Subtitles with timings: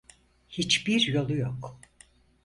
[0.49, 1.79] Hiçbir yolu yok.